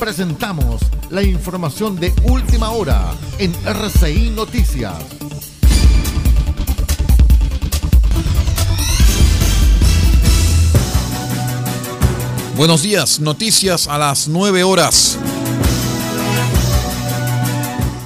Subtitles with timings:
[0.00, 4.94] Presentamos la información de última hora en RCI Noticias.
[12.56, 15.18] Buenos días, noticias a las 9 horas.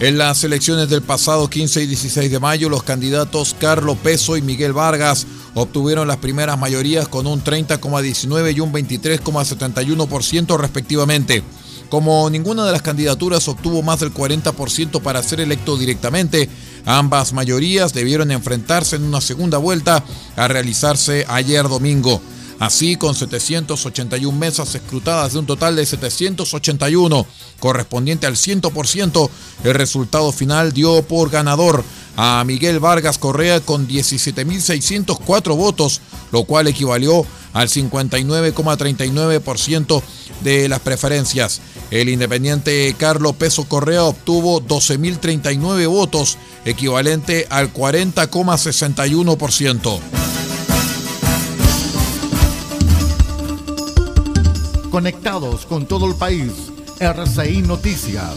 [0.00, 4.42] En las elecciones del pasado 15 y 16 de mayo, los candidatos Carlos Peso y
[4.42, 11.44] Miguel Vargas obtuvieron las primeras mayorías con un 30,19 y un 23,71% respectivamente.
[11.94, 16.48] Como ninguna de las candidaturas obtuvo más del 40% para ser electo directamente,
[16.84, 20.02] ambas mayorías debieron enfrentarse en una segunda vuelta
[20.34, 22.20] a realizarse ayer domingo.
[22.58, 27.26] Así, con 781 mesas escrutadas de un total de 781,
[27.60, 29.30] correspondiente al 100%,
[29.62, 31.84] el resultado final dio por ganador
[32.16, 36.00] a Miguel Vargas Correa con 17.604 votos,
[36.32, 40.02] lo cual equivalió al 59,39%
[40.44, 41.60] de las preferencias.
[41.90, 49.98] El independiente Carlos Peso Correa obtuvo 12.039 votos, equivalente al 40,61%.
[54.90, 56.52] Conectados con todo el país,
[57.00, 58.36] RCI Noticias.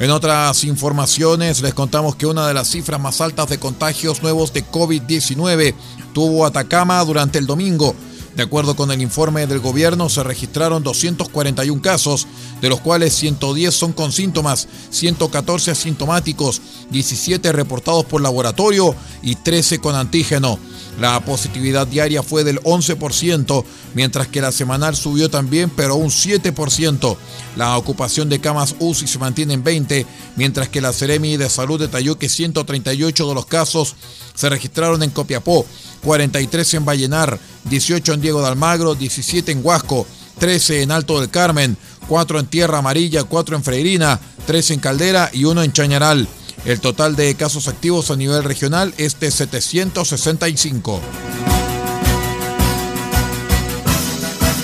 [0.00, 4.52] En otras informaciones les contamos que una de las cifras más altas de contagios nuevos
[4.52, 5.74] de COVID-19
[6.12, 7.96] tuvo Atacama durante el domingo.
[8.36, 12.28] De acuerdo con el informe del gobierno, se registraron 241 casos,
[12.60, 19.80] de los cuales 110 son con síntomas, 114 asintomáticos, 17 reportados por laboratorio y 13
[19.80, 20.60] con antígeno.
[20.98, 27.16] La positividad diaria fue del 11%, mientras que la semanal subió también, pero un 7%.
[27.56, 31.78] La ocupación de camas UCI se mantiene en 20, mientras que la Ceremi de Salud
[31.78, 33.94] detalló que 138 de los casos
[34.34, 35.64] se registraron en Copiapó,
[36.02, 40.04] 43 en Vallenar, 18 en Diego de Almagro, 17 en Huasco,
[40.38, 41.76] 13 en Alto del Carmen,
[42.08, 46.28] 4 en Tierra Amarilla, 4 en Freirina, 3 en Caldera y 1 en Chañaral.
[46.64, 51.00] El total de casos activos a nivel regional es de 765.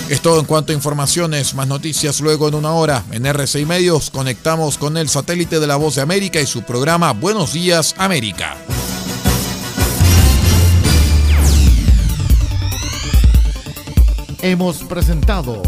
[0.07, 3.03] Es todo en cuanto a informaciones, más noticias luego en una hora.
[3.11, 7.11] En RCI Medios conectamos con el satélite de la Voz de América y su programa
[7.13, 8.55] Buenos Días América.
[14.43, 15.63] Hemos presentado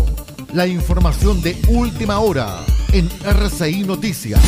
[0.53, 4.39] la información de última hora en RCI Noticias.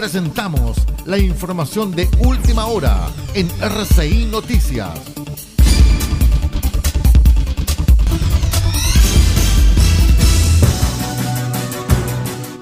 [0.00, 4.98] Presentamos la información de última hora en RCI Noticias.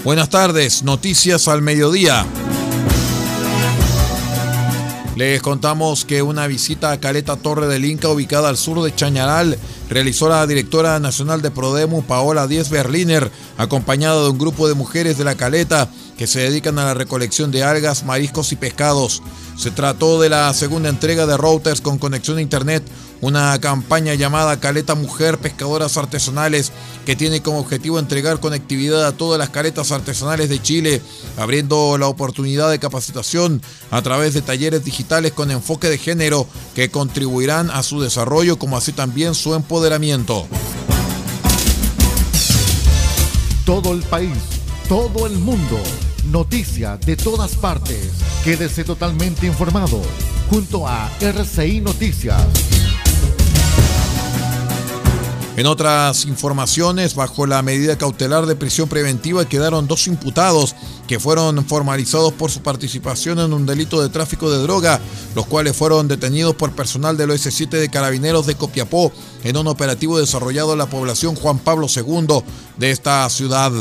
[0.02, 2.26] Buenas tardes, noticias al mediodía.
[5.14, 9.56] Les contamos que una visita a Caleta Torre del Inca, ubicada al sur de Chañaral,
[9.88, 15.18] realizó la directora nacional de Prodemu, Paola Díez Berliner, acompañada de un grupo de mujeres
[15.18, 15.88] de la Caleta
[16.18, 19.22] que se dedican a la recolección de algas, mariscos y pescados.
[19.56, 22.82] Se trató de la segunda entrega de routers con conexión a Internet,
[23.20, 26.72] una campaña llamada Caleta Mujer Pescadoras Artesanales
[27.06, 31.02] que tiene como objetivo entregar conectividad a todas las caletas artesanales de Chile,
[31.36, 36.90] abriendo la oportunidad de capacitación a través de talleres digitales con enfoque de género que
[36.90, 40.46] contribuirán a su desarrollo como así también su empoderamiento.
[43.64, 44.32] Todo el país,
[44.88, 45.78] todo el mundo,
[46.28, 48.12] noticias de todas partes.
[48.44, 50.00] Quédese totalmente informado
[50.50, 52.77] junto a RCI Noticias.
[55.58, 60.76] En otras informaciones, bajo la medida cautelar de prisión preventiva quedaron dos imputados
[61.08, 65.00] que fueron formalizados por su participación en un delito de tráfico de droga,
[65.34, 69.10] los cuales fueron detenidos por personal del OS7 de Carabineros de Copiapó
[69.42, 72.44] en un operativo desarrollado en la población Juan Pablo II
[72.76, 73.72] de esta ciudad.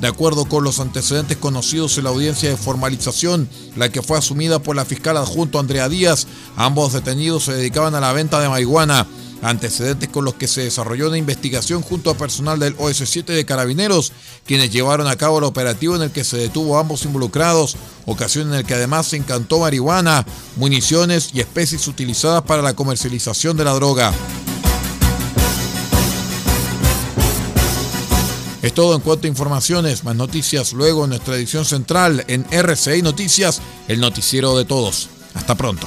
[0.00, 3.46] De acuerdo con los antecedentes conocidos en la audiencia de formalización,
[3.76, 8.00] la que fue asumida por la fiscal adjunto Andrea Díaz, ambos detenidos se dedicaban a
[8.00, 9.06] la venta de marihuana
[9.42, 14.12] antecedentes con los que se desarrolló una investigación junto a personal del OS7 de Carabineros,
[14.46, 18.48] quienes llevaron a cabo el operativo en el que se detuvo a ambos involucrados, ocasión
[18.48, 23.64] en el que además se encantó marihuana, municiones y especies utilizadas para la comercialización de
[23.64, 24.12] la droga.
[28.62, 33.00] Es todo en cuanto a informaciones, más noticias luego en nuestra edición central en RCI
[33.00, 35.08] Noticias, el noticiero de todos.
[35.34, 35.86] Hasta pronto.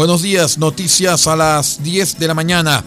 [0.00, 2.82] Buenos días, noticias a las 10 de la mañana.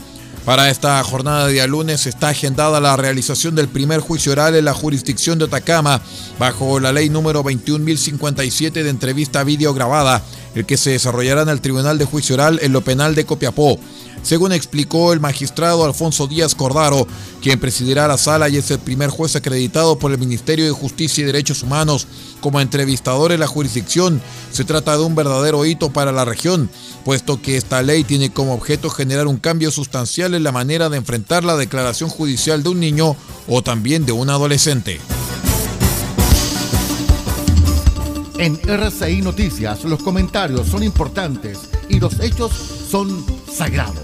[0.45, 4.65] Para esta jornada de día lunes está agendada la realización del primer juicio oral en
[4.65, 6.01] la jurisdicción de Atacama
[6.39, 10.24] bajo la ley número 21.057 de entrevista video grabada,
[10.56, 13.80] el que se desarrollará en el Tribunal de Juicio Oral en lo penal de Copiapó
[14.21, 17.07] según explicó el magistrado Alfonso Díaz Cordaro,
[17.42, 21.24] quien presidirá la sala y es el primer juez acreditado por el Ministerio de Justicia
[21.24, 22.07] y Derechos Humanos
[22.39, 24.21] como entrevistador en la jurisdicción.
[24.51, 26.69] Se trata de un verdadero hito para la región,
[27.04, 30.98] puesto que esta ley tiene como objeto generar un cambio sustancial en la manera de
[30.98, 33.15] enfrentar la declaración judicial de un niño
[33.48, 35.00] o también de un adolescente.
[38.38, 42.51] En RCI Noticias los comentarios son importantes y los hechos
[42.89, 43.24] son
[43.54, 44.04] sagrados.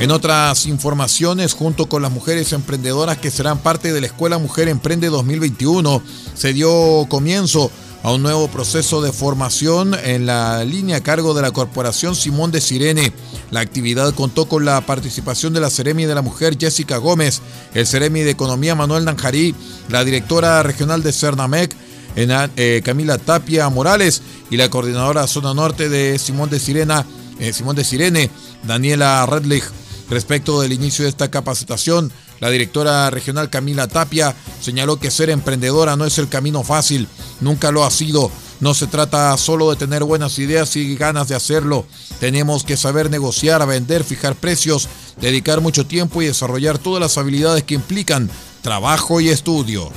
[0.00, 4.68] En otras informaciones, junto con las mujeres emprendedoras que serán parte de la Escuela Mujer
[4.68, 6.00] Emprende 2021,
[6.34, 7.72] se dio comienzo
[8.02, 12.50] a un nuevo proceso de formación en la línea a cargo de la Corporación Simón
[12.50, 13.12] de Sirene.
[13.50, 17.40] La actividad contó con la participación de la Ceremi de la Mujer Jessica Gómez,
[17.74, 19.54] el Ceremi de Economía Manuel Nanjarí,
[19.88, 21.74] la directora regional de Cernamec,
[22.16, 27.06] eh, Camila Tapia Morales y la coordinadora zona norte de Simón de Sirena,
[27.38, 28.30] eh, Simón de Sirene,
[28.64, 29.64] Daniela Redlich.
[30.10, 32.10] Respecto del inicio de esta capacitación,
[32.40, 37.08] la directora regional Camila Tapia señaló que ser emprendedora no es el camino fácil,
[37.40, 38.30] nunca lo ha sido.
[38.60, 41.86] No se trata solo de tener buenas ideas y ganas de hacerlo.
[42.18, 44.88] Tenemos que saber negociar, vender, fijar precios,
[45.20, 48.28] dedicar mucho tiempo y desarrollar todas las habilidades que implican
[48.62, 49.92] trabajo y estudio.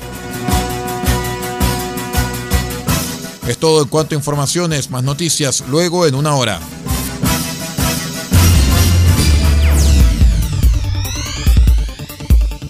[3.48, 6.60] Es todo en cuanto a informaciones, más noticias luego en una hora.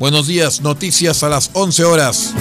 [0.00, 2.34] Buenos días, noticias a las 11 horas.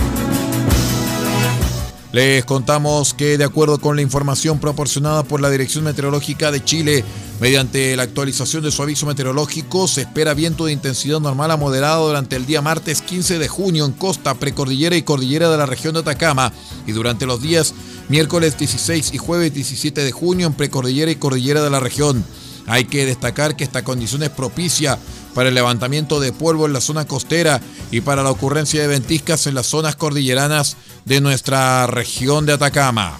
[2.12, 7.04] Les contamos que de acuerdo con la información proporcionada por la Dirección Meteorológica de Chile,
[7.40, 12.08] mediante la actualización de su aviso meteorológico, se espera viento de intensidad normal a moderado
[12.08, 15.94] durante el día martes 15 de junio en costa, precordillera y cordillera de la región
[15.94, 16.52] de Atacama
[16.88, 17.76] y durante los días
[18.10, 22.26] miércoles 16 y jueves 17 de junio en precordillera y cordillera de la región.
[22.66, 24.98] Hay que destacar que esta condición es propicia
[25.34, 27.62] para el levantamiento de polvo en la zona costera
[27.92, 33.20] y para la ocurrencia de ventiscas en las zonas cordilleranas de nuestra región de Atacama.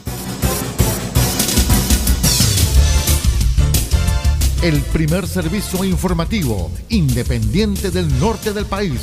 [4.62, 9.02] El primer servicio informativo independiente del norte del país.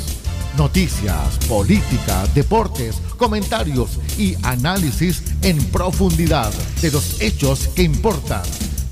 [0.57, 6.51] Noticias, política, deportes, comentarios y análisis en profundidad
[6.81, 8.41] de los hechos que importan.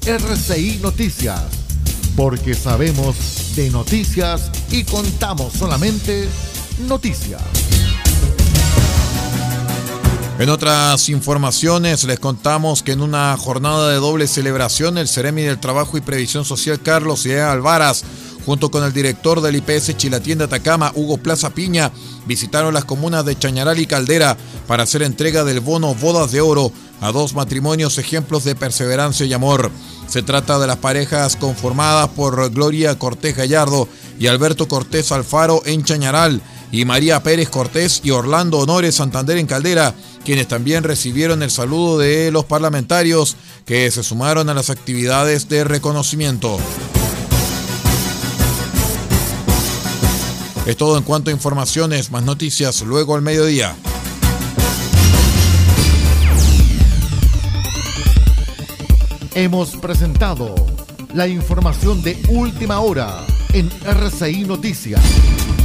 [0.05, 1.58] RCI Noticias
[2.19, 6.27] porque sabemos de noticias y contamos solamente
[6.79, 7.41] noticias.
[10.37, 15.61] En otras informaciones les contamos que en una jornada de doble celebración el Ceremi del
[15.61, 17.39] Trabajo y Previsión Social Carlos E.
[17.39, 18.03] Alvaras
[18.45, 21.91] junto con el director del IPS Chilatienda Atacama, Hugo Plaza Piña,
[22.25, 24.35] visitaron las comunas de Chañaral y Caldera
[24.67, 29.33] para hacer entrega del bono Bodas de Oro a dos matrimonios ejemplos de perseverancia y
[29.33, 29.71] amor.
[30.07, 33.87] Se trata de las parejas conformadas por Gloria Cortés Gallardo
[34.19, 36.41] y Alberto Cortés Alfaro en Chañaral
[36.71, 41.97] y María Pérez Cortés y Orlando Honores Santander en Caldera, quienes también recibieron el saludo
[41.97, 46.59] de los parlamentarios que se sumaron a las actividades de reconocimiento.
[50.65, 53.75] Es todo en cuanto a informaciones, más noticias luego al mediodía.
[59.35, 60.55] Hemos presentado
[61.13, 65.58] la información de última hora en RCI Noticias.